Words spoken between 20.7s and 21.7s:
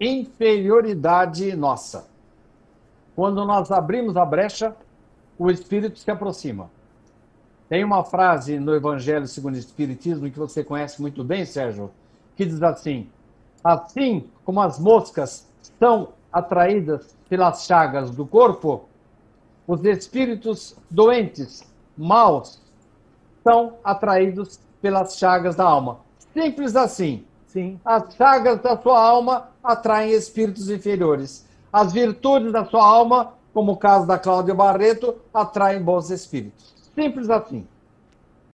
doentes,